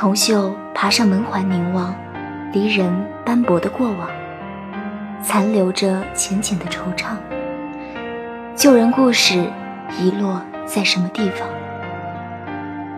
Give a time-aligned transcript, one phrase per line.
[0.00, 1.94] 铜锈爬上门环凝望，
[2.54, 2.90] 离人
[3.22, 4.08] 斑驳的过往，
[5.22, 7.08] 残留着浅浅的惆怅。
[8.56, 9.44] 旧人故事
[9.98, 11.46] 遗落在什么地方？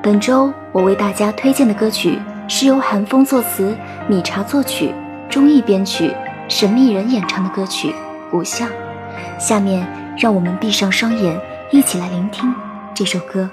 [0.01, 4.95] 本周我为大家推荐的歌曲是由韩风作词、米茶作曲、
[5.28, 6.14] 钟意编曲、
[6.47, 7.91] 神秘人演唱的歌曲
[8.30, 8.69] 《古巷》。
[9.41, 9.84] 下面
[10.16, 11.37] 让我们闭上双眼。
[11.73, 12.55] 一起来聆听
[12.95, 13.50] 这首歌。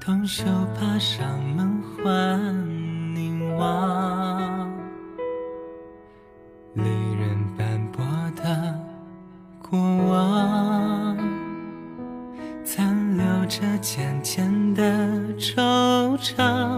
[0.00, 0.44] 铜锈
[0.74, 4.70] 爬上门环凝望，
[6.74, 8.04] 离人斑驳
[8.36, 8.78] 的
[9.60, 11.16] 过往，
[12.64, 14.82] 残留着浅浅的
[15.36, 16.75] 惆怅。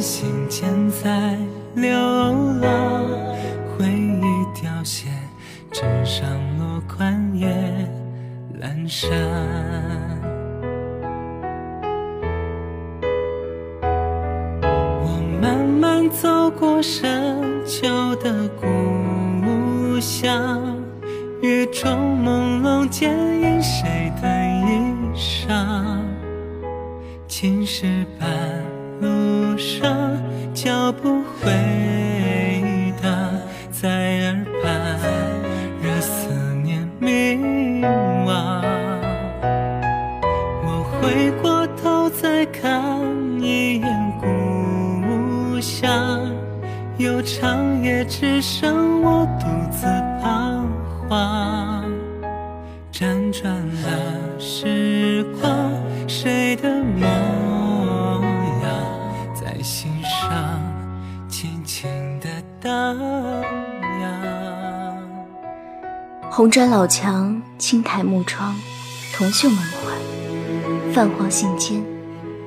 [0.00, 1.36] 心间在
[1.74, 3.04] 流浪，
[3.76, 4.22] 回忆
[4.54, 5.10] 凋谢，
[5.70, 6.26] 纸上
[6.58, 7.46] 落款也
[8.58, 9.10] 阑珊。
[15.02, 20.62] 我慢慢走过深秋的故乡，
[21.42, 21.90] 雨中
[22.24, 24.28] 朦胧剪影谁的
[24.66, 26.00] 衣裳？
[27.28, 28.28] 青石板
[29.00, 29.98] 路上。
[30.52, 31.50] 脚步回
[33.00, 33.10] 荡
[33.70, 35.00] 在耳畔，
[35.80, 36.28] 惹思
[36.62, 37.80] 念迷
[38.26, 38.62] 惘。
[40.66, 43.00] 我回过头再看
[43.40, 46.20] 一眼故乡，
[46.98, 49.86] 悠长夜只剩我独自
[50.20, 50.68] 彷
[51.08, 51.88] 徨。
[52.92, 55.72] 辗转了时光，
[56.06, 56.79] 谁的
[61.40, 61.88] 轻轻
[62.20, 62.28] 的
[62.60, 62.98] 荡
[64.02, 65.02] 漾。
[66.30, 68.54] 红砖老墙，青苔木窗，
[69.14, 71.82] 铜锈门环，泛黄信笺，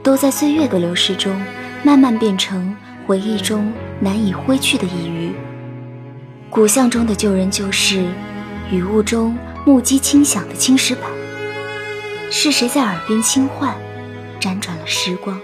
[0.04, 1.36] 都在岁月的流逝中，
[1.82, 2.78] 慢慢变成
[3.08, 5.36] 回忆中难以挥去的一隅。
[6.52, 8.06] 古巷中的旧人旧事，
[8.70, 11.10] 雨雾中木屐轻响的青石板，
[12.30, 13.76] 是谁在耳边轻唤？
[14.40, 15.36] 辗转了时光。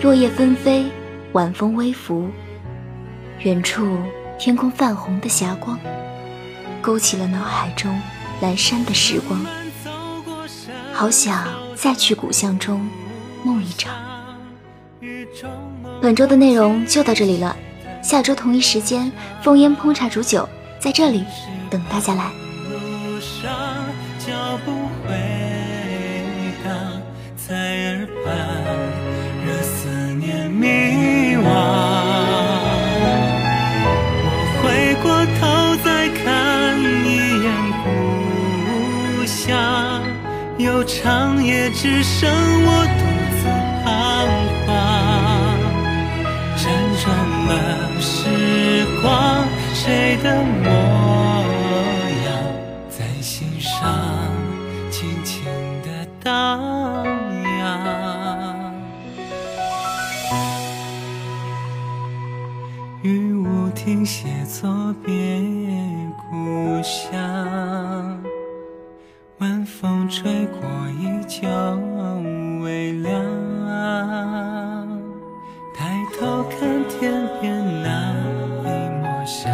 [0.00, 0.86] 落叶纷飞，
[1.32, 2.28] 晚风微拂，
[3.40, 3.98] 远处
[4.38, 5.78] 天空泛红的霞光，
[6.82, 7.98] 勾起了脑海中
[8.42, 9.40] 阑珊的时光。
[10.92, 12.86] 好想再去古巷中
[13.42, 13.94] 梦一场。
[16.02, 17.56] 本周的内容就到这里了，
[18.02, 19.10] 下周同一时间，
[19.42, 20.46] 烽烟烹茶煮酒
[20.78, 21.24] 在这里
[21.70, 22.30] 等大家来。
[22.68, 23.50] 路上
[24.18, 24.70] 脚不
[25.02, 25.14] 回
[40.62, 43.02] 悠长也只剩我独
[43.36, 43.42] 自
[43.82, 43.86] 彷
[44.64, 44.70] 徨，
[46.56, 46.60] 辗
[47.02, 47.04] 转
[47.48, 47.50] 了
[48.00, 49.04] 时光，
[49.74, 50.70] 谁的模
[52.24, 52.28] 样
[52.88, 54.30] 在心上
[54.88, 55.44] 轻轻
[55.82, 56.24] 的荡
[57.58, 58.72] 漾？
[63.02, 65.12] 雨雾停歇，作别
[66.30, 68.22] 故乡。
[69.42, 70.60] 晚风吹过，
[71.00, 71.48] 依旧
[72.62, 73.12] 微凉。
[75.74, 78.14] 抬头看天边那
[78.62, 78.66] 一
[79.00, 79.50] 抹霞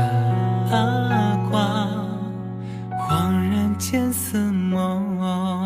[1.50, 2.06] 光，
[3.00, 5.57] 恍然间似梦。